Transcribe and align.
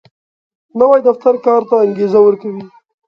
نوی 0.79 0.99
دفتر 1.07 1.35
کار 1.45 1.61
ته 1.69 1.75
انګېزه 1.85 2.19
ورکوي 2.23 2.63